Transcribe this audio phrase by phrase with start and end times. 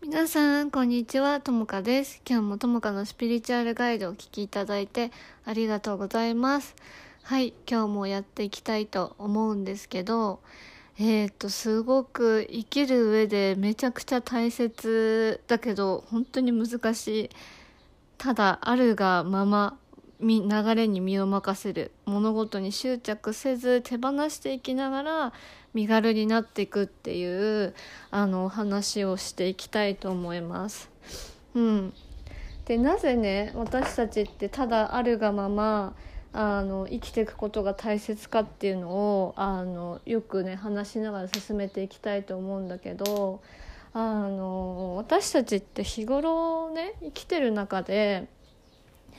[0.00, 1.40] 皆さんこんにちは。
[1.40, 2.22] ともかです。
[2.28, 5.10] 今日もともかのスピリチュアルガイドをお聞きいただいて
[5.44, 6.76] ありがとうございます。
[7.24, 7.54] はい。
[7.68, 10.38] 今日もやっていきたいと思うんですけど
[10.96, 17.30] えー、っとすごく生きる上でめちゃくちゃ大切だけど本当に難しい。
[18.16, 19.76] ただあるがまま。
[20.20, 25.32] 流れに身を任せる物事に執着せず手放していきながら
[25.74, 27.74] 身軽になっていくっていう
[28.10, 30.90] あの話をしていきたいと思います。
[31.54, 31.92] うん、
[32.66, 35.94] でなぜね私たちってただあるがまま
[36.32, 43.40] あの生きていくことが大切かっていうのをあのよくね話しながら進めていきたいと思うんだけど
[43.92, 48.28] あの私たちって日頃ね生きてる中で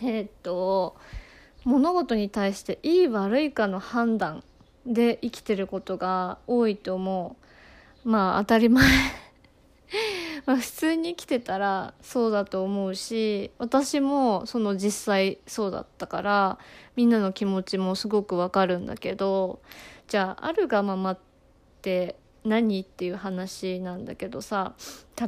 [0.02, 0.96] えー、っと
[1.64, 4.44] 物事に対していい悪いかの判断
[4.86, 7.36] で生きてることが多いと思
[8.06, 8.10] う。
[8.10, 8.84] まあ当たり前。
[10.48, 16.58] まあ普通に生きてたらそうだと思うし私もその実際そうだったから
[16.96, 19.60] みんなの気持ちもすごくわかるんだけど
[20.08, 21.20] じゃああるがままっ
[21.84, 24.74] て何っていう話なんだけどさ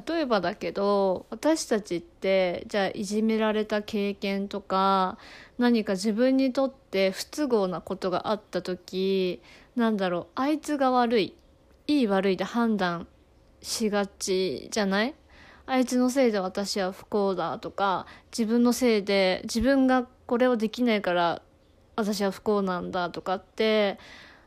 [0.07, 5.17] 例えばだけど私たちってじゃあいじめられた経験とか
[5.59, 9.41] 何か自分にとって不都合なことがあった時
[9.75, 11.35] なんだろうあいつが悪い
[11.85, 13.07] いい悪いで判断
[13.61, 15.13] しがちじゃない？
[15.65, 18.05] あいつのせいで私は不幸だとか
[18.37, 21.41] 自分のせいで自分がこれをできないから
[21.95, 23.97] 私は不幸なんだとかって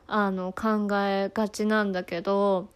[0.09, 2.69] あの考えがちなんだけど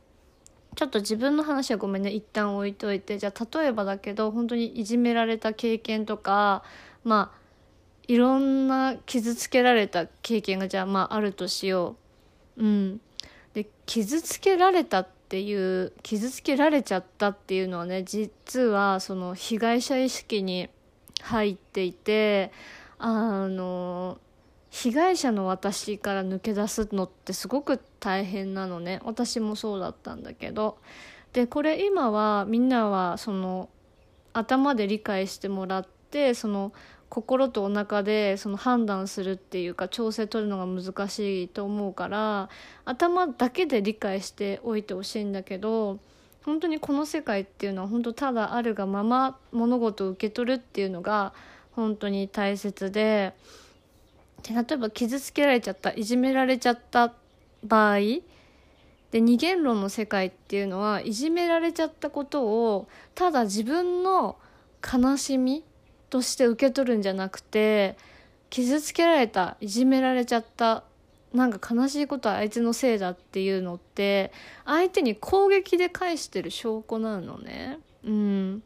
[0.77, 2.11] ちょっと自分の話はごめんね。
[2.11, 3.19] 一旦置いといて。
[3.19, 6.62] じゃあ例えばだけど本当にいじめられた経験とか
[7.05, 7.41] まあ
[8.06, 11.97] いろんな傷つけられた経験がじゃあまああるとしよ
[12.56, 12.64] う。
[12.64, 13.00] うん、
[13.55, 20.69] で傷つけられたっていう傷つけられちゃったっていうのはね実はその被害者意識に
[21.22, 22.53] 入っていて
[22.99, 24.19] あの
[24.70, 30.78] 被害者の私から抜け出すのってすごく大変なのね私もそうだったんだけど
[31.32, 33.69] でこれ今はみんなはその
[34.32, 36.72] 頭で理解してもらってその
[37.08, 42.48] 心とお腹でその判断するっていうか調整取るのが難しいと思うから
[42.84, 45.98] 頭だけで理解しておいてほしいんだけど
[46.44, 51.34] 本当にこの世界っていうのは本当ただあるがまま物事を受け取るっていうのが
[51.72, 53.34] 本当に大切で。
[54.43, 57.12] で例えば傷つけられちゃったいじめられちゃった
[57.65, 57.99] 場合
[59.11, 64.37] で二元論の世界っていうのはいじめられちゃったことをただ自分の
[64.83, 65.65] 悲しみ
[66.11, 67.97] として受け取るんじゃなくて
[68.50, 70.84] 傷つけられたいじめられちゃった
[71.33, 74.33] なんか悲しいことはあいつのせいだっていうのって
[74.65, 77.79] 相手に攻撃で返してる証拠なのね。
[78.05, 78.62] うん、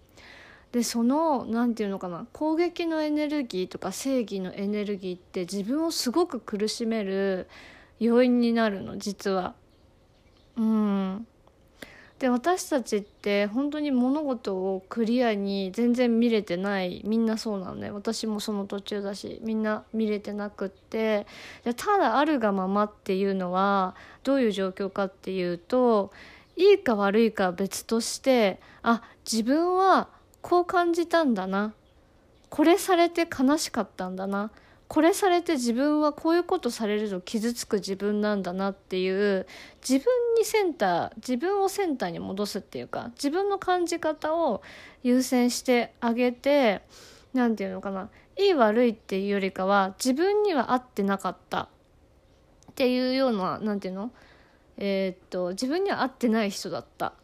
[0.75, 7.47] でその何て言うのかな攻撃のエネルギーとか正義のエネルギーって自分をすごく苦しめる
[8.01, 9.55] 要因になるの実は。
[10.57, 11.29] うん。
[12.19, 21.29] で私たちって本当に物事をクリアに全然見れてないみんなそうなのね私もその途中だしみんな見れてなくって。
[21.63, 26.11] ただあるがままっていうのはどういう状況かっていうと
[26.57, 30.09] いいか悪いか別としてあ自分は
[30.45, 31.73] こう感じたんだな。
[32.51, 34.51] これされて悲しかったんだな。
[34.89, 39.47] これされて自分はこういうことされると傷つく自分なんだなっていう
[39.81, 44.61] 自分にセンター自分をセンターに戻すっていうか自分の感じ方を
[45.03, 46.83] 優先してあげて
[47.33, 48.11] 何て言うのかな。
[48.37, 51.61] いい悪いっていうよりかは自分には合ってなかった。
[51.63, 54.11] っていうような何て言うの？
[54.77, 57.15] えー、っと自分には合ってない人だった。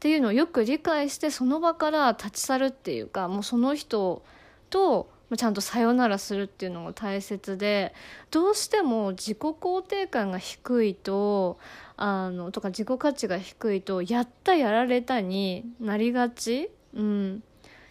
[0.00, 4.22] っていうのをよく理解してその場から立ち去るっていうかもうその人
[4.70, 7.92] とちゃんとさよならするっていうのが大切で
[8.30, 11.58] どうしても自己肯定感が低いと
[11.98, 17.42] あのとか自己価値が低いとやったやられたになりがち、うん、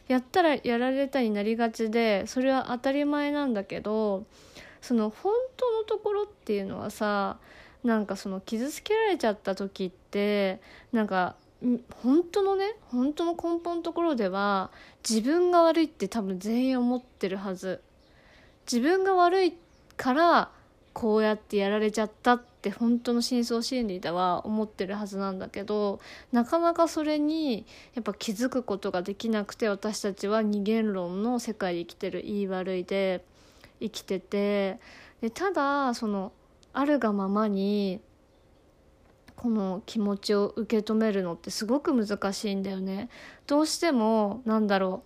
[0.07, 4.25] やったらやられたになりがちでそれは当たり前なんだけど
[4.81, 7.37] その本当のところっていうのはさ
[7.83, 10.59] なんかその傷つけられちゃった時って
[10.91, 11.35] なんか
[12.01, 14.71] 本当のね本当の根本のところでは
[15.07, 17.81] 自分が悪いって多分全員思ってるはず。
[18.71, 19.53] 自分が悪い
[19.97, 20.51] から
[20.93, 25.99] こうやってやられちゃったって本当の深層心理では思ってるはずなんだけど
[26.31, 27.65] なかなかそれに
[27.95, 33.23] やっぱ気づくことができなくて私たちは二元論の世界で生きてるいい悪いで
[33.79, 34.79] 生きてて。
[35.21, 36.31] でただその
[36.73, 37.99] あるがままに
[39.39, 43.07] この気持ちを受け止めるのってすごく難しいんだよね。
[43.47, 45.01] どうしてもなんだろ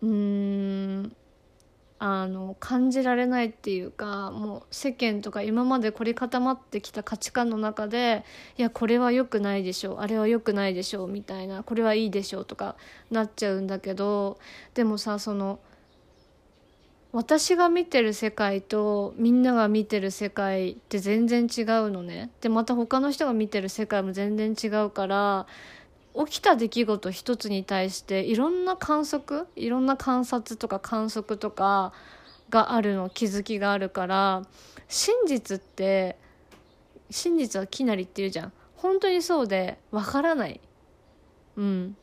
[0.00, 1.16] ううーん
[1.98, 8.24] あの感じられないっていうかもう世間とか今まで凝り固まってきた価値観の中で
[8.56, 12.76] いやこれは良くないでしょうあれは良くないでしょうみたいなこれはいいでしょうとか
[13.10, 14.38] なっちゃうんだけど
[14.74, 15.58] でもさその
[17.10, 22.30] 私が見てる世界とみんなが見てる世界って全然違うのね。
[22.42, 25.46] でまた他の人が見てる世界も全然違うから
[26.26, 31.94] 起きた出来事一つに対していろんな観測いろんな観察とか観測とか
[32.50, 34.42] があるの気づきがあるから
[34.88, 36.16] 真実って
[37.10, 38.52] 真実はきなりっていうじゃん。
[38.76, 40.60] 本当にそうでわからない。
[41.56, 41.96] うん。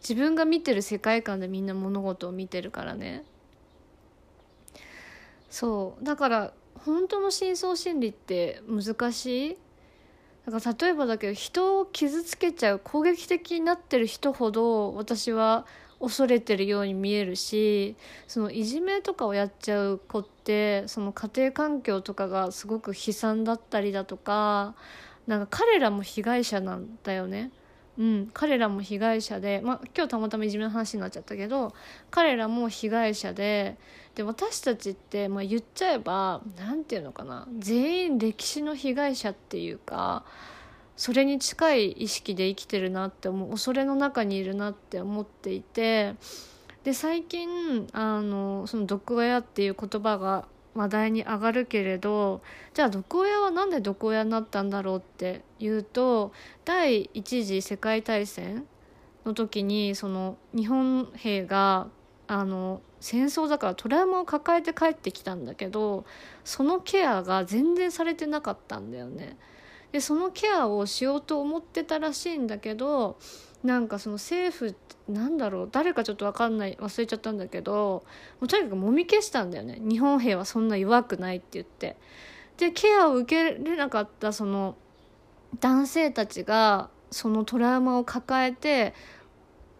[0.00, 3.24] 自分が見てる世界観でみんな物事を見てるからね。
[5.52, 9.56] そうだから本当の深層心理って難しい？
[10.46, 15.66] だから例えばだけど人を傷つけちゃう攻撃的になってる人ほど私は
[16.00, 17.96] 恐れてるように見えるし
[18.26, 24.74] そのいじめとかをやっちゃう子ってその家庭環境とかがすごく悲惨だったりだとか
[25.26, 27.52] なんか彼らも被害者なんだよね。
[27.98, 31.74] うん、彼らも被害者で、まあ、今日たまたまいじめの話になっちゃったけど
[32.10, 33.76] 彼らも被害者で
[34.14, 40.24] で私たちって、まあ、言っちゃえば何て言うのかな全員歴史の被害者っていうか
[40.96, 46.14] それに近い意識で生きてるなって思う恐れの中にいるなって思っていて
[46.84, 52.40] で最近あのその毒親っていう言葉が話題に上がるけれど
[52.74, 56.32] じゃあ毒親は何で毒親になったんだろうっていうと
[56.64, 58.66] 第一次世界大戦
[59.24, 61.88] の時にその日本兵が
[62.26, 66.04] あの戦争だからトラウマを抱えて帰ってきたんだけど
[66.44, 69.36] そのケアが全然されてなかったんだよね。
[69.90, 73.18] でそのケアをしようと思ってたらしいんだけど
[73.62, 74.74] なんかその政府
[75.08, 78.04] なんだろう誰かちょっと分かんない忘れちゃったんだけど
[78.40, 79.78] もうとにかくもみ消したんだよね。
[79.80, 81.96] 日本兵はそんな弱くないって言って。
[82.58, 84.76] でケアを受けれなかったその
[85.60, 88.94] 男性たちがそのトラウマを抱えて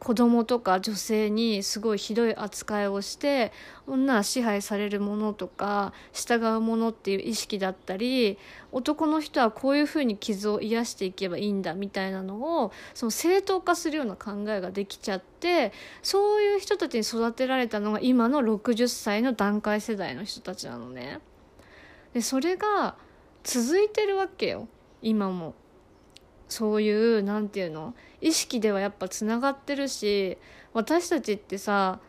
[0.03, 3.53] 子供とか女性にすごいひどい扱いをして
[3.87, 8.37] 女は支配されるものとか従うものっていう意識だったり
[8.73, 15.73] 男の人はこういうふうに傷を癒していけばいいんだみたいなのをその正当化するような考えができちゃって
[16.03, 21.21] そういう人たちに育てられたのが今の60歳の段階世代の人たちなのね。
[22.13, 22.97] でそれが
[23.45, 24.67] 続いてるわけよ
[25.01, 25.55] 今も。
[26.49, 30.39] そういう何て言うの意識ではやっぱつながってるし
[30.73, 32.01] 私たちってさ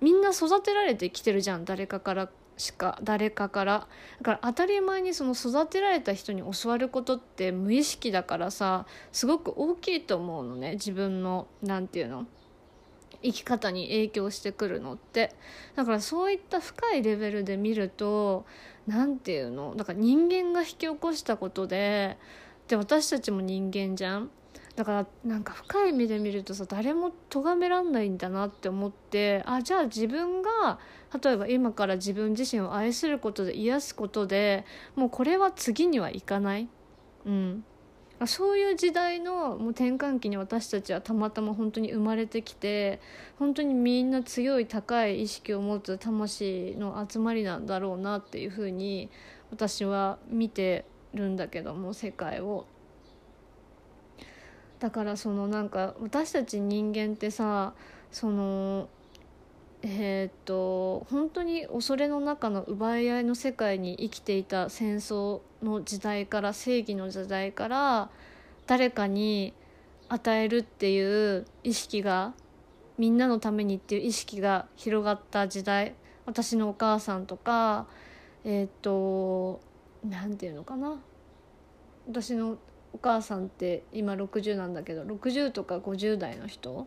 [0.00, 3.88] みんな育てられてきてるじゃん誰かからしか誰かから。
[4.18, 12.26] だから当たり前にその育てられた人に教わることって無意識だからさすごく大きいと思うのね自分の何て言うの
[13.22, 15.34] 生き方に影響してくるのって。
[15.76, 18.44] だからそういった深いレベルで見ると
[18.86, 22.18] 何て言うのだから人間が引き起こしたことで
[22.68, 24.30] で私たちも人間じゃん。
[24.76, 30.78] だからなんか深い目で見るとさ誰も咎めらんないんだなって思ってあじゃあ自分が
[31.22, 34.64] 例えば今から自分自身を愛することで癒すことで
[34.96, 36.68] もうこれは次にはいかない、
[37.26, 37.64] うん、
[38.26, 43.00] そういう時代のもう転換期に私たちはたまたま本当に生まれてきて
[43.38, 49.10] 本当にみんな強い高い意識を持つ魂の集まりなんだろうなっていうふうに
[49.50, 52.66] 私は見てるんだけども世界を。
[54.82, 57.72] だからそのなんか私たち人間ってさ
[58.10, 58.88] その
[59.82, 68.10] えー、っと本当に恐れの中の奪い合いの世界に生きていた戦争の時代から正義の時代から
[68.66, 69.54] 誰かに
[70.08, 72.34] 与えるっていう意識が
[72.98, 75.94] みんなのためにっていう意識が広がった時代
[76.26, 77.86] 私のお母さんとか
[78.44, 79.60] えー、っと
[80.04, 80.98] 何て言うのかな。
[82.08, 82.58] 私の
[82.92, 86.86] お母さんって今60なんだけど60とか50代の人？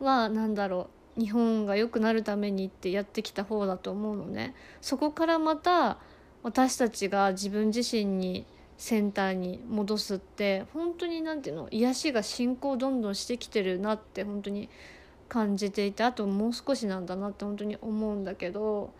[0.00, 4.54] は何だろう日本が良くなるためにってやってきた方だと思うのね。
[4.80, 5.98] そこからまた
[6.42, 8.44] 私たちが自分自身に
[8.76, 11.68] センターに戻すって本当に何ていうの？
[11.70, 14.68] 癒しが進行どんどんしてきてるなって本当に
[15.28, 18.92] 感じていてあともう少しなんだなって本当に思うんだけど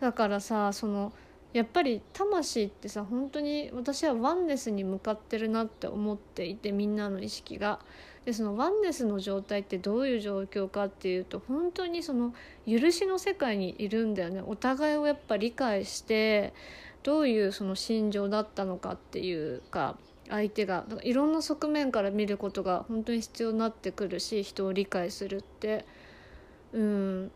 [0.00, 1.12] だからさその
[1.52, 7.80] やっぱり魂ってさ本当に私はワンネスに向かってるなって思っていてみんなの意識が。
[8.24, 12.32] でそのワンネスの状態ってどういう状況かっていうと本当にその
[12.68, 14.40] 許しの世界にいるんだよね。
[14.46, 16.54] お互いをやっぱ理解して
[17.02, 19.96] どういうその心情だったのかっていうか
[20.28, 25.84] 相手がいろんな側面から見ることが本当に必要になってくるし人を理解するって。
[26.72, 27.32] うん。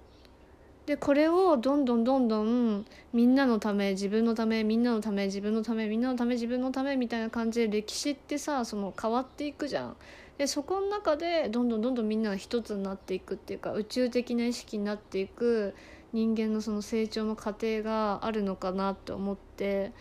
[0.87, 9.97] でこれをどんどんどんどんみんなのため自分のためみんなのため自分のためみんなのため自分のためみたいな感じで歴史ってさその変わっていくじゃん。
[10.39, 15.75] でそこの中でどんどんどんどんみんなが一つになっていくっていうか宇宙的な意識になっていく
[16.13, 19.93] 人間のその成長の過程があるのかなと思って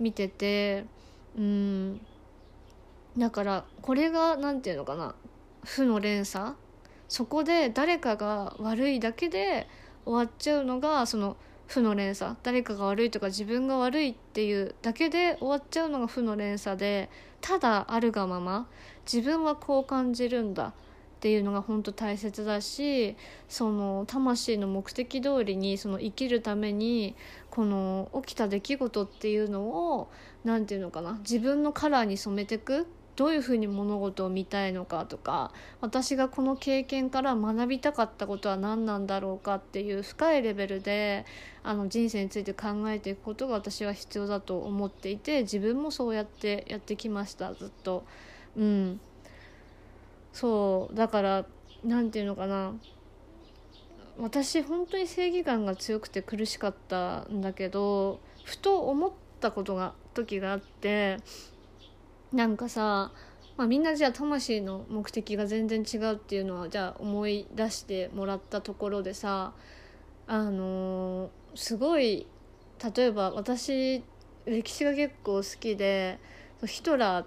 [0.00, 0.84] 見てて
[1.38, 2.00] うん
[3.16, 5.14] だからこれが何て言うのかな
[5.62, 6.54] 負の連鎖
[7.08, 9.68] そこで誰かが悪いだけで
[10.04, 12.36] 終わっちゃうのがその負の連鎖。
[12.42, 17.08] 誰かが悪いとか自分が悪いっていうだけで終わっちゃうのが負の連鎖で
[17.40, 18.68] ただあるがまま
[19.10, 20.72] 自分はこう感じるんだっ
[21.20, 23.16] ていうのが本当大切だし
[23.48, 27.16] その魂の目的通りにその生きるために
[27.50, 30.10] この起きた出来事っていうのを
[30.44, 41.24] 何て言うのかな自分のカラーに染めてくどういうふうに物事を見たいのかとか私がこの経験から学びたかったことは何なんだろうかっていう深いレベルで
[41.62, 48.04] あの人生について考えていくことが私は必要だと思っていて自分もそうやってやってきましたずっと。
[48.56, 49.00] うん。
[50.32, 50.94] そう。
[50.94, 51.46] だから
[51.84, 52.74] 何て言うのかな。
[54.18, 61.18] 私本当に正義感が強くて苦しかったんだけどふと思ったことが時があって
[62.34, 63.12] なんかさ、
[63.56, 69.52] まあ、みんなじゃあ魂の目的が全然違うっていうのはじゃあ思い出してもらったところでさ
[70.26, 72.26] あのー、すごい
[72.96, 74.02] 例えば私
[74.46, 76.18] 歴史が結構好きで
[76.66, 77.22] ヒトラ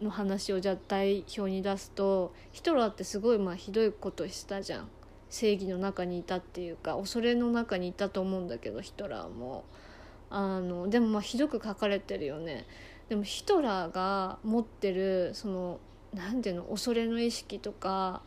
[0.00, 4.88] ーの話をじゃあ代表に出すとヒトラーってすごいまあひどいことしたじゃん。
[5.28, 9.64] 正義の中にいたっていうか恐れの中にいたと思うんだけどヒトラーも。
[10.30, 12.66] あのでもまあひどく書かれてるよね。
[13.08, 15.80] でもヒトラーが持ってるその
[16.14, 18.22] 何ていうの恐れの意識とか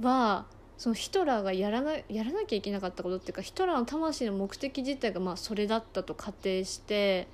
[0.00, 0.46] は
[0.76, 7.28] そのヒトラーがやらなやらなきゃいけなかったことっていうかヒトラーの魂の目的自体がまあそれだったと仮定して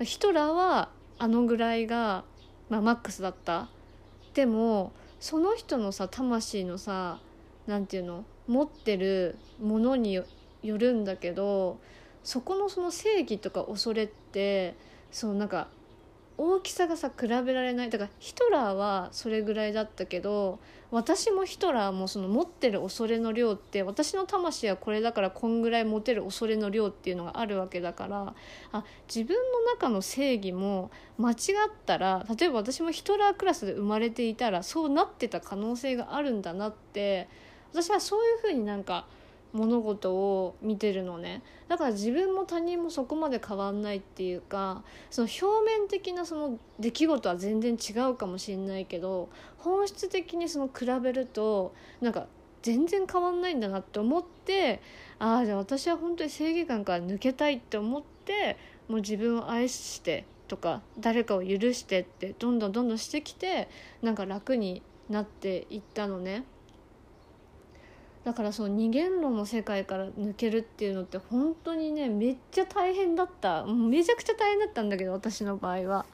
[0.00, 0.88] ヒトラーは
[1.18, 2.24] あのぐらいが、
[2.68, 3.68] まあ、マックスだった。
[4.34, 7.20] でもその人のさ魂のさ
[7.66, 10.24] 何て言うの持ってるものによ
[10.62, 11.78] るんだけど
[12.24, 14.74] そこのその正義とか恐れって
[15.12, 15.68] そうなんか
[16.38, 17.90] 大きさがさ比べられない。
[17.90, 20.58] だからヒトラーはそれぐらいだったけど
[20.90, 28.34] 私もヒトラーもその持ってる恐れの量って私の魂はこれだからこんぐらい持てる恐れの量っていうのがあるわけだから
[28.72, 31.36] あ自分の中の正義も間違っ
[31.86, 37.28] たら例えば私もヒトラークラスで生まれていたらそうなってた可能性があるんだなって
[37.72, 39.06] 私はそういうふうになんか
[39.52, 49.28] 物事を見てるのねだから自分も他人もそこまで変わんないっていうかその表面的なその出来事は全然違うかもしれないけど
[49.58, 52.26] 本質的にその比べるとなんか
[52.62, 54.80] 全然変わんないんだなって思って
[55.18, 58.56] ああじゃあ私は本当に正義感から抜けたいって思って
[58.88, 63.68] もう自分を愛してとか誰かを許してってどんどんどんどんしてきて
[64.00, 66.44] なんか楽になっていったのね。
[68.24, 76.06] だからその二元論の世界から抜けるっていうのって本当にねめっちゃ大変だっためちゃくちゃ大変だったんだけど私の場合は。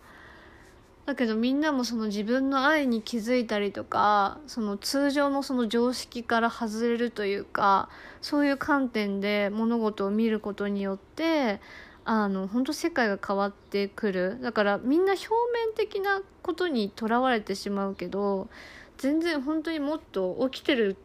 [1.05, 7.89] だけどみんなもその自分の愛に気づいたりとかその通常のその常識から外れるというか
[8.21, 11.63] そういう観点で物事を見ることによって
[12.05, 18.51] あの本当世界が変わってくるだからみんな表面的なことにとらわれてしまうけど
[18.99, 20.99] 全然本当にもっと起きてる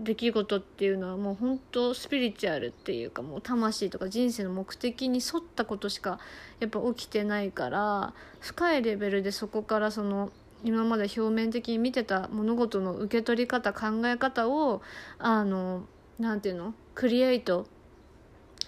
[0.00, 6.18] 出来事っていうのはもう本当スピリチュアルっていうかもう魂とか人生の目的に沿ったことしか
[6.58, 10.30] やっぱ起きてないから深いレベルでそこからその
[10.64, 14.82] 今まで表面的に見てた物事の受け取り方考え方を
[15.18, 15.84] あの
[16.18, 16.74] 何て言うの？
[16.94, 17.66] クリエイト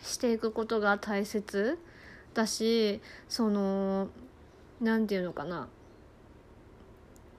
[0.02, 1.78] していくことが大切
[2.34, 4.08] だしその
[4.80, 5.68] 何て言うのかな？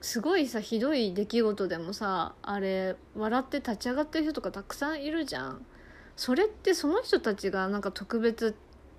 [0.00, 5.64] すごいさひどい出来事でもさあれ笑って立ち上がってる人とかたくさんいるじゃん。
[6.16, 8.56] それってその人たちがなんか特別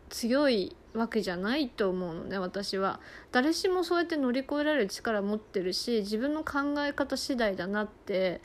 [0.09, 2.99] 強いわけじゃないと思うのね私は。
[3.31, 8.41] 誰しもそうやって乗り越えられる力持ってるし自分の考え方次第だなって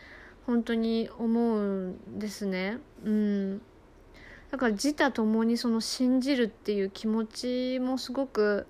[0.46, 2.78] 本当に思うんですね。
[3.04, 3.62] うん。
[4.50, 8.66] だから自他ともにその信じるっていう気持ちもすごく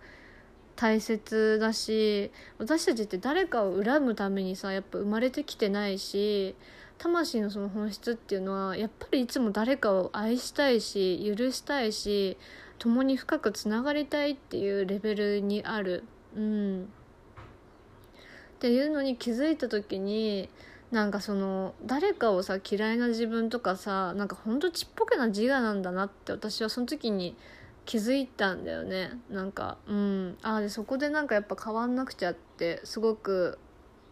[0.76, 6.54] 大切だし私たちって誰かを恨むためにさやっぱ生まれてきてないし
[6.98, 12.36] 魂のその本質っていうのはやっぱりいつも誰かを愛したいし許したいし
[12.78, 16.04] 共に深くつながりたいっていうレベルにある。
[16.36, 20.48] うん、っていうのに気づいた時に
[20.90, 27.36] なんかその誰かをさ嫌いな自分とかさなんかほんとちっぽけな自我なんだなって私はその時に
[27.84, 29.10] 気づいたんだよね。
[29.30, 30.38] なんかうん。
[30.42, 33.58] ああでそこでなんかやっぱ変わんなくちゃってすごく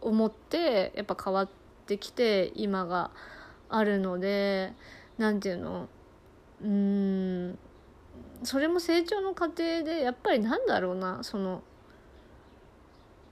[0.01, 1.49] 思ってやっぱ変わっ
[1.87, 3.11] てきて今が
[3.69, 4.73] あるので
[5.17, 5.89] 何て言うの
[6.63, 7.57] うん。
[8.43, 11.63] それも成長の過程でやっぱりなんだろうなその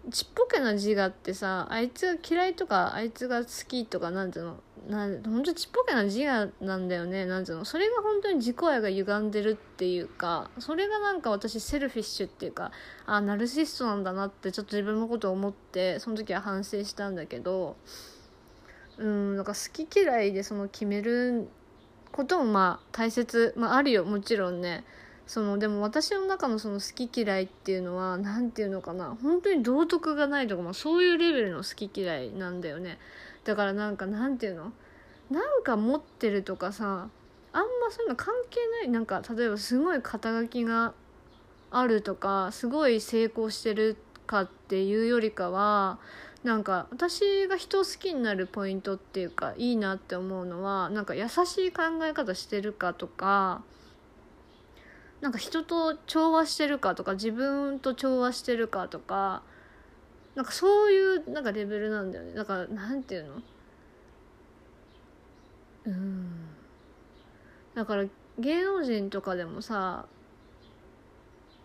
[0.09, 4.57] ちっぽけな自我ってさあいつが嫌いとかあいつが好きとかなんていうの？
[4.89, 7.27] なほんとちっぽけな自我なんだよね。
[7.27, 7.65] なんていうの？
[7.65, 12.71] それが本当に自己愛が歪んでるっていうかそれがなんか私セルフィッシュっていうか
[13.05, 17.75] あナルシストなんだなってちょっと自分のことを思ってその時は反省したんだけど
[18.97, 21.47] うんなんか好き嫌いでその決める
[22.11, 24.83] こともまあ大切、まあ、あるよもちろんね。
[25.27, 29.17] そのでも私の中のその好き嫌いっていうのは何て言うのかな。
[29.21, 32.97] 本当に道徳がないとか、まあ、そういうレベルの好き嫌いなんだよね。
[33.45, 34.73] だからなんかなんていうの？
[35.29, 37.07] なんか持ってるとかさ
[37.53, 38.89] あんまそういうの関係ない。
[38.89, 40.93] なんか例えばすごい肩書きが
[41.71, 43.95] あるとかすごい成功してる
[44.27, 45.99] かっていうよりかは
[46.43, 53.63] なんか私が人を好きになるポイントっていうかいいなって思うのはなんか優しい考え方してるかとか
[55.21, 59.43] なんか人と調和してるかとか自分と調和してるかとか
[60.35, 62.33] なんかそういうなんかレベルなんだよね。
[62.33, 63.41] だからなんていうの？
[65.85, 66.29] うん。
[67.75, 68.05] だから
[68.39, 70.05] 芸能人とかでもさ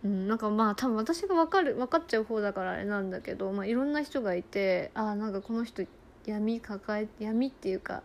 [0.04, 5.82] うん、なんかまあ多分私が分かる分かっちゃう方だからあれなんだけど、まあ、いろんな人がいてああなんかこの人
[6.26, 8.02] 闇抱え闇っていうか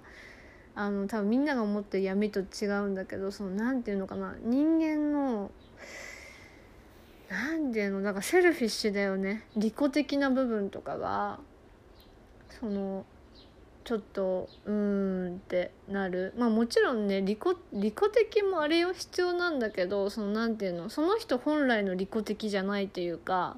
[0.81, 5.51] あの多分みんなが思ってる闇と違うんだけどその何て言うのかな人間の
[7.29, 9.45] 何て言うのだかセルフィッシュだよね。
[9.55, 11.39] 利己的な部分とかが
[12.59, 13.05] その
[13.83, 16.33] ちょっとうーんってなる。
[16.37, 17.39] まあもちろんね利己
[17.73, 23.57] 利己的もあれよ必要なんだけどその何て言うのその人本来の利己的じゃないというか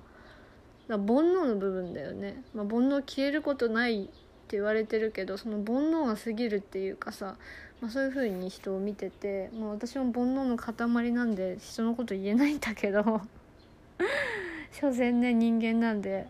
[0.87, 4.09] 煩悩の部分だよね、まあ、煩悩消えることない
[4.43, 7.37] って言われてるけどその煩悩が過ぎるっていうかさ、
[7.81, 13.01] まあ、そういう風に人を見てて、まあ、私も煩悩の塊なんで人のこと言えないんだけど
[14.73, 16.27] 所詮ね人間なんで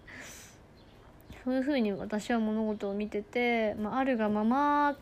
[1.43, 4.95] そういう風に私は物事を見てて、まあ、あるがまま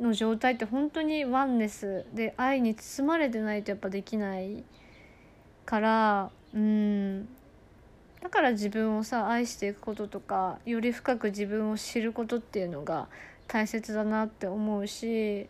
[0.00, 4.64] の状態って本当にワンネスで愛に包まれてないとやっぱできない
[5.66, 7.28] からうん。
[8.30, 13.08] だから自分をさ愛していくこととかより深く自分を知ることっていうのが
[13.48, 15.48] 大切だなって思うし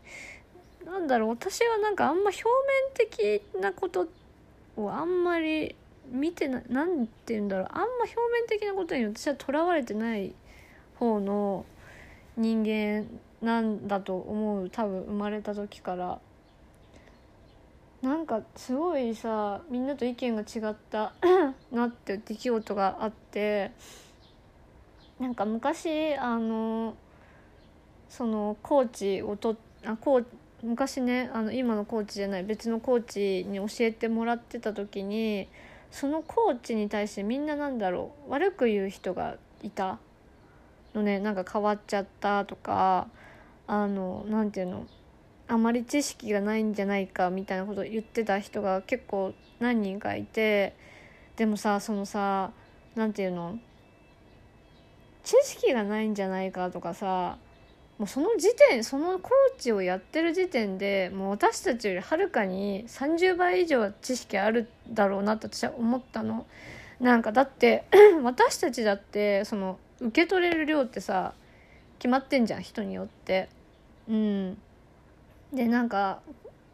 [0.87, 2.49] なんだろう私はなんかあんま表面
[2.95, 4.09] 的なこと
[4.79, 5.77] をあんまり
[6.11, 10.33] 見てな何て言うんだろうあんま表面的なことに私はとらわれてない
[10.99, 11.67] 方の
[12.39, 13.05] 人間
[13.43, 16.19] なんだと思う多分生まれた時から。
[18.03, 21.13] なんかすごいさみんなと意見が違った
[21.71, 23.73] なって出来事があって
[25.19, 26.95] なんか昔あの
[28.09, 30.25] そのコーチをとあコー
[30.63, 35.49] 昔ねあの今のコーチじゃない別のコーチに教えてもらってた時に
[35.91, 39.99] そのコーチに対してみんななんだろう悪く言う人がいた。
[40.95, 43.09] のねなんか変わっちゃったとか
[43.67, 44.87] あの何て言うの
[45.51, 50.77] あまり知識がないんじゃないかみたいなことを言ってた人が結構何人かいて
[51.35, 52.53] でもさそのさ
[52.95, 53.59] 何て言うの？
[55.25, 57.37] 知識がないんじゃないかとかさ
[57.99, 66.47] もうその時点そのコーチをやってる時点でもう私たちよりはるかに30倍以上知識あるだろうなって私は思ったの。
[67.01, 67.87] なんかだって
[68.23, 71.35] 私たちだってその受け取れる量ってさ
[71.99, 73.49] 決まってんじゃん人によって。
[74.09, 74.59] うん
[75.53, 76.21] でなんか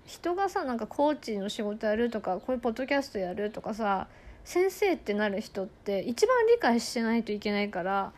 [0.05, 4.07] 人がさなんかコーチの仕事やるとかこういうポッドキャストやるとかさ
[4.45, 8.13] 先生ってなる人って一番理解してないといけないから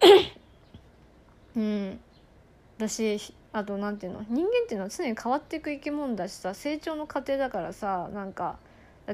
[1.56, 2.00] うん。
[2.78, 8.56] 私あと何ていうの人間っていうのは常に変わっていく生き物だしさ成長の過程だからさなんか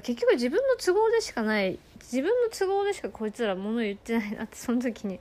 [0.03, 5.19] 結局自分の都合でしかない自分の都合でしかこいつら物言ってないなってその時に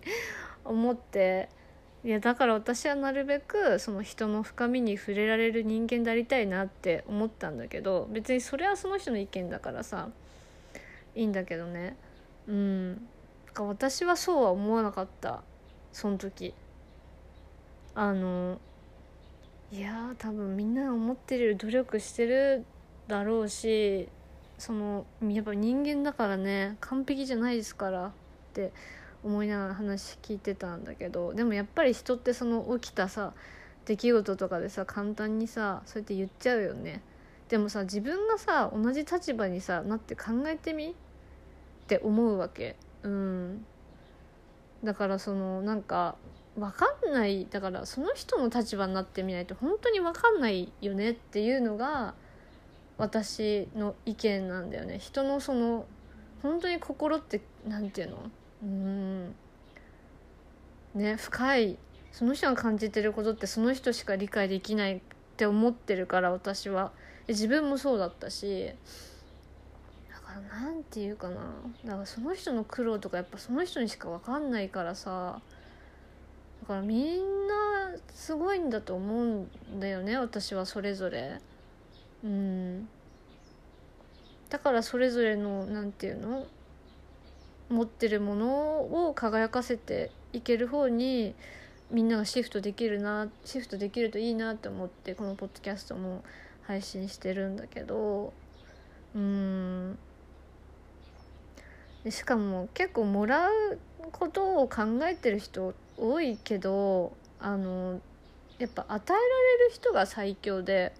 [0.63, 1.49] 思って
[2.03, 10.09] いやだから私はなるべくその人の深みに触れられる人間でありたいなって思ったんだけど別にそれはその人の意見だからさ
[11.15, 11.97] いいんだけどね。
[12.47, 13.07] うん。
[13.57, 15.41] か私はそうは思わなかった。
[15.91, 16.53] その時。
[17.95, 18.59] あの
[19.71, 22.63] いや多分みんな思ってる努力してる
[23.07, 24.07] だろうし
[24.59, 26.77] そのやっぱ人間だからね。
[26.79, 28.11] 完璧じゃないですからっ
[28.53, 28.71] て
[29.23, 33.33] 思いながら話聞いてたんだけどでもやっぱり人ってその起きたさ
[33.85, 37.01] 出来事とかでさ簡単にさそうやって言っちゃうよね。
[37.49, 40.89] でもさ自分がさ同じ立場にさなって考えてみ？
[40.89, 40.93] っ
[41.87, 42.75] て思うわけ。
[43.03, 43.65] うん。
[44.83, 46.15] だからそのなんか
[46.57, 47.47] 分かんない。
[47.49, 51.11] だからその人の立場になってみないと本当に分かんないよね？
[51.11, 52.13] っていうのが
[52.97, 54.99] 私の意見なんだよね。
[54.99, 55.85] 人のその
[56.43, 58.29] 本当に心って何て言うの？
[58.63, 59.35] うん。
[60.95, 61.77] ね深い。
[62.11, 64.99] その人が感じてることってその人しか理解できないっ
[65.37, 66.91] て思ってるから私は。
[67.27, 68.71] 自分もそうだったし。
[70.09, 71.35] だから何て言うかな。
[71.85, 75.41] だからその人の苦労とかやっぱその人にしか分かんないからさ。
[76.61, 81.39] だからみんなすごいんだと思うんだよね私はそれぞれ。
[82.23, 82.89] うん。
[84.49, 86.47] だからそれぞれの何て言うの？
[87.69, 91.35] 持ってるものを輝かせていける方に
[91.91, 96.23] みんながシフトできるなシフトできるといいなって思ってこのポッドキャストも
[96.63, 98.33] 配信してるんだけど
[99.15, 99.97] うん。
[102.03, 103.79] でしかも結構もらう
[104.11, 107.99] ことを考えてる人多いけどあの
[108.59, 109.19] やっぱ与えら
[109.59, 110.93] れる人が最強で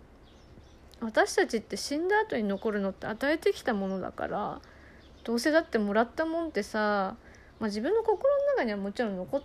[1.00, 4.62] 私たちって死んだ後に残るのって与えてきたものだから
[5.28, 7.18] どうせだってもらったもんってさ、
[7.60, 9.44] まあ、自分の心の中にはもちろん残っ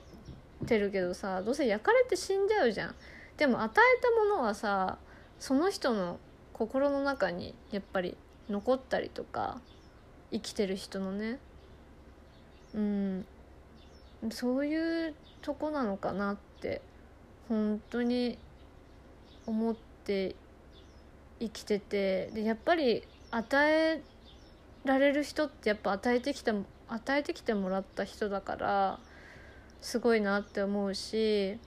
[0.64, 2.94] てるけどさどうせ焼かれて死んじゃうじゃん。
[3.36, 4.98] でも与えたものはさ
[5.40, 6.20] その人の
[6.52, 8.16] 心の中にやっぱり
[8.48, 9.60] 残ったりとか
[10.30, 11.40] 生きてる人のね
[12.74, 13.26] うん
[14.30, 16.80] そういうとこなのかなって
[17.48, 18.38] 本当に
[19.46, 20.36] 思って
[21.40, 24.00] 生きててでやっぱり与え
[24.84, 26.52] られる人ってやっぱ与えてきて
[26.88, 28.98] 与えてきてもらった人だから
[29.80, 31.58] すごいなって思うし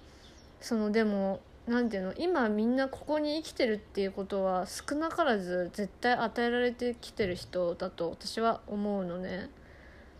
[0.61, 9.49] そのでも何ていうの今みんなここに生きてるっていうことは少なからず絶対与えられてきてる人だと私は思うのね。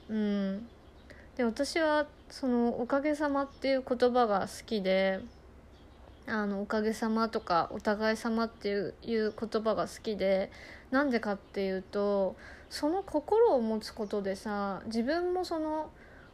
[0.09, 0.67] うん、
[1.35, 5.19] で私はその「おかげさま」っていう言葉が好きで
[6.27, 10.51] あのおかげさまとかお互い様っていう言葉が好きで
[10.89, 12.35] なんでかっていうと
[12.69, 15.89] その心を持つことでさ自分もその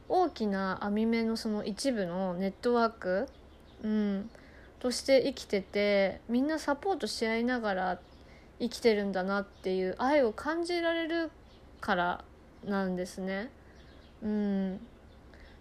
[0.09, 3.27] 大きな網目のその一部のネットワーク、
[3.83, 4.29] うん、
[4.79, 7.99] として生きててみんなサポートし合いながら
[8.59, 11.31] 生きてるんだなっていう愛を感じられる
[11.79, 12.23] から
[12.65, 13.49] なんですね。
[14.21, 14.79] うん、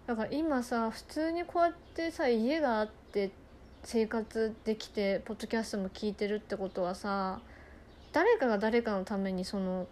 [0.05, 3.31] だから今さ普通にこうやってさ家があって
[3.83, 7.39] 生活できてポッドキャストも聞いてるってことはさ
[8.11, 9.87] 誰かが誰かのためにその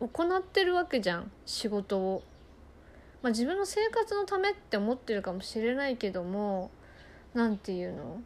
[0.00, 2.22] 行ってるわけじゃん仕事を。
[3.22, 6.70] まあ、自分の生活のためって思ってるかもしれないけども
[7.34, 8.20] 何て言うの？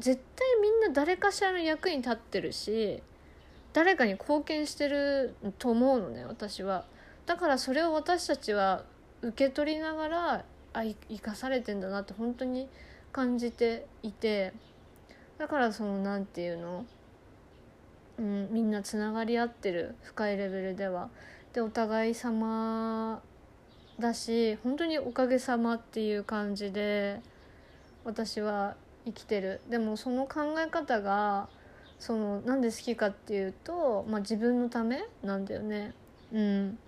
[0.00, 3.02] 絶対みんな誰かしらの役に立ってるし
[3.72, 6.84] 誰かに貢献してると思うのね私は。
[7.24, 8.84] だからそれを私たちは
[9.22, 12.68] 受け取りながらあ生かされてんだなって本当に
[13.12, 14.52] 感じていて
[15.38, 16.84] だからその何て言うの、
[18.18, 21.10] うん、みんなつながり合ってる深いレベルでは。
[21.52, 23.22] でお互い様
[23.98, 27.20] だし本当におかげさまっていう感じで
[28.04, 29.60] 私は生きてる。
[29.68, 31.48] でもその考え方が
[31.98, 35.94] そのなんで好きかっていうと、まあ、自分のためなんだよね。
[36.32, 36.78] うん。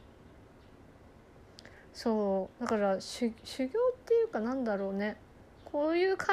[1.94, 2.62] そう。
[2.62, 3.70] だから修修行っ
[4.06, 5.16] ていうかなんだろうね。
[5.64, 6.26] こういう考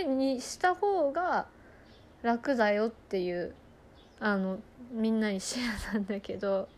[0.00, 1.46] えにした方が
[2.22, 3.54] 楽だよっていう
[4.22, 4.60] あの
[4.92, 6.68] みんなにシェアなんだけど。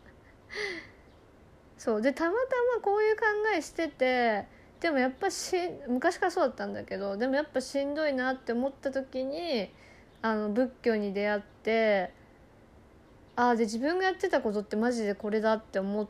[1.77, 2.37] そうでたまた
[2.75, 3.23] まこういう考
[3.55, 4.45] えしてて
[4.79, 5.55] でもやっぱし
[5.87, 9.69] 昔からそうだったんだけどでもやっぱしんどいなって思った時に
[10.21, 12.11] あの仏教に出会って
[13.35, 16.07] ああで自分がやってたことってマジでこれだって思っ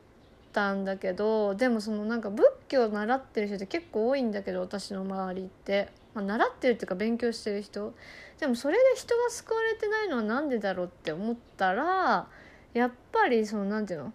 [0.54, 7.94] たんだけどでもそのなんか仏教習ってる人って結構多いんだけど私の周りって、まあ、習ってるっていうか勉強してる人。
[8.40, 12.28] でもそれで人が救われてないのは何でだろうって思ったら
[12.74, 14.14] やっぱりその何て言うの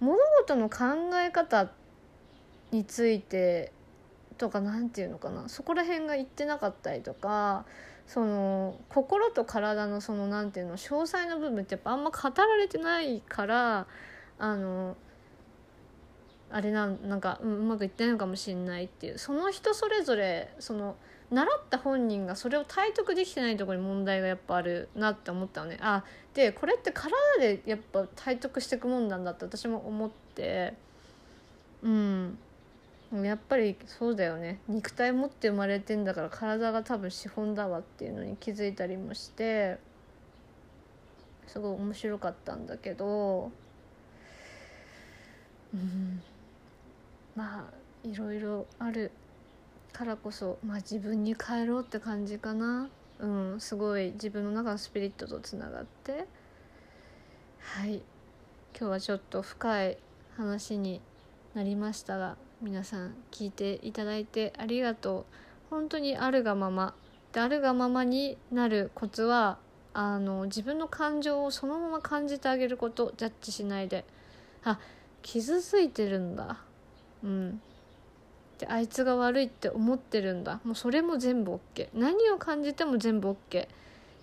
[0.00, 1.70] 物事の考え方
[2.70, 3.72] について
[4.38, 7.66] とか何て言うのかなそこら辺が言ってなかったりとか
[8.06, 13.86] その心と体のその何て言うの詳細な部分ってやっぱあんま語られてないから
[14.38, 14.96] あの
[16.50, 20.96] あれなんなんか、うん、うまくいってないのかもしれないっていうその人それぞれその
[21.30, 25.78] 習った本人がそれを体得できてないところに問題がやっぱあるなって思ったのね。
[25.80, 30.74] あでこれって体でやっぱ体得していくもんなんだって私も思って。
[31.82, 32.38] うん。
[33.12, 34.60] やっぱりそうだよね。
[34.68, 39.78] 肉体持って生まれてんだから体が多分資本だわっていうのに気づいたりもして。
[41.46, 43.50] すごい面白かったんだけど。
[45.74, 46.22] うん。
[47.34, 49.10] まあいろいろある。
[49.92, 56.26] からこそ、まあ、自分に帰ろうって感じかな、うん、すごい自分の中のスピリットとつながって。
[57.60, 58.02] はい。
[58.78, 59.98] 今日はちょっと深い
[60.36, 61.00] 話に
[61.54, 65.24] なりましたが皆さん聞いていただいてありがとう。
[65.70, 66.94] 本当にあるがまま。
[67.32, 69.58] であるがままになるコツは
[69.92, 73.12] あの自分の感情をそのまま感じてあげること。
[73.16, 74.04] ジャッジしないで。
[74.64, 74.78] あ
[75.22, 76.58] 傷ついてるんだ。
[77.22, 77.60] うん。
[78.60, 80.60] であいつが悪いって思ってるんだ。
[80.64, 83.66] もうそれも全部 OK 何を感じても全部 OK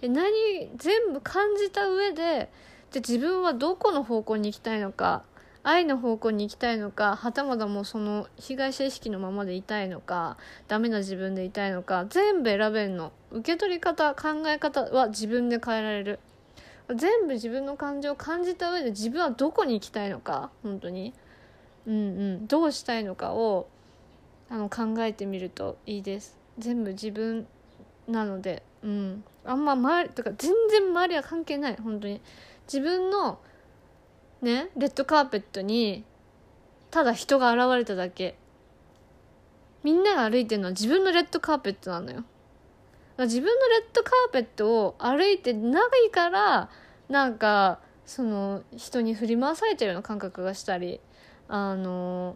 [0.04, 2.50] 何全部感じた上で
[2.91, 5.23] で自分はどこの方向に行きたいのか
[5.63, 13.12] 愛の方向に行きたいのかはたまたもうその被害者意識のままでいたいのかダメな自分でいたいのか全部選べんの。
[13.32, 16.19] 受け取り方考え方は自分で変えられる。
[16.95, 21.13] 全部自分の感情を感じた上で自分はどこに行きたいのか本当に。
[21.86, 21.97] うんう
[22.38, 22.47] ん。
[22.47, 23.67] どうしたいのかを
[24.50, 26.38] あの考えてみるといいです。
[26.58, 27.48] 全部自分
[28.08, 28.64] なので。
[28.84, 29.24] うん。
[29.46, 31.76] あんま周りとか全然周りは関係ない。
[31.76, 32.22] 本当に。
[32.66, 33.40] 自分の
[34.42, 36.04] ねレッドカーペットに
[36.92, 38.38] ただ人が現れただけ。
[39.84, 42.24] みんなが歩いてるのは自分のレッドカーペットなのよ。
[43.20, 46.70] 自分のレッドカーペットを歩いてないから
[47.10, 51.00] なんかその人に振り回されてるような感覚がしたり。
[51.50, 52.36] あの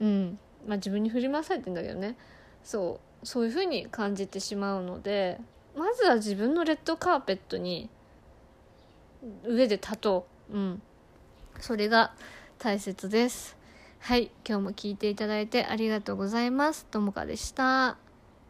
[0.00, 0.38] うん。
[0.66, 2.16] まあ自分に振り回されてんだけどね。
[2.62, 5.38] そうそういうふうに感じてしまうので
[5.76, 7.88] まずは自分のレッドカーペットに
[9.44, 10.56] 上で立とう。
[10.56, 10.82] うん。
[11.60, 12.14] それが
[12.58, 13.56] 大切です。
[14.00, 14.30] はい。
[14.46, 16.84] 今日も聞いていただいてありがとうございます。
[16.86, 18.03] ともかでした。